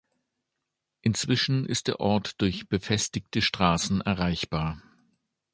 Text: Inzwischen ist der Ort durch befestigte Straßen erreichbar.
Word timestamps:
Inzwischen 1.01 1.63
ist 1.67 1.87
der 1.87 1.99
Ort 1.99 2.41
durch 2.41 2.67
befestigte 2.67 3.43
Straßen 3.43 4.01
erreichbar. 4.01 4.81